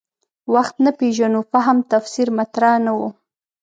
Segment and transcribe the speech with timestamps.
[0.53, 2.99] وخت نه پېژنو فهم تفسیر مطرح نه و.